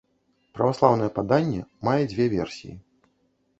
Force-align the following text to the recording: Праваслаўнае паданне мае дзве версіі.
Праваслаўнае 0.55 1.09
паданне 1.19 1.61
мае 1.89 2.01
дзве 2.11 2.29
версіі. 2.35 2.75